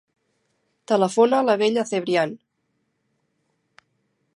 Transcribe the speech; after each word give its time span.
Telefona 0.91 1.41
a 1.43 1.47
la 1.49 1.57
Bella 1.65 1.85
Cebrian. 1.91 2.35